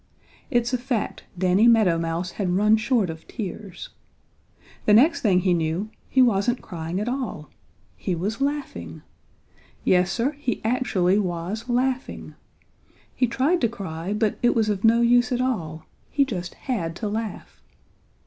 It's 0.49 0.73
a 0.73 0.79
fact, 0.79 1.25
Danny 1.37 1.67
Meadow 1.67 1.99
Mouse 1.99 2.31
had 2.31 2.55
run 2.57 2.75
short 2.75 3.11
of 3.11 3.27
tears. 3.27 3.89
The 4.85 4.95
next 4.95 5.21
thing 5.21 5.41
he 5.41 5.53
knew 5.53 5.91
he 6.09 6.23
wasn't 6.23 6.63
crying 6.63 6.99
at 6.99 7.07
all 7.07 7.51
he 7.95 8.15
was 8.15 8.41
laughing. 8.41 9.03
Yes, 9.83 10.11
Sir, 10.11 10.31
he 10.39 10.59
actually 10.65 11.19
was 11.19 11.69
laughing. 11.69 12.33
He 13.13 13.27
tried 13.27 13.61
to 13.61 13.69
cry, 13.69 14.11
but 14.11 14.39
it 14.41 14.55
was 14.55 14.69
of 14.69 14.83
no 14.83 15.01
use 15.01 15.31
at 15.31 15.39
all; 15.39 15.85
he 16.09 16.25
just 16.25 16.55
had 16.55 16.95
to 16.95 17.07
laugh. 17.07 17.61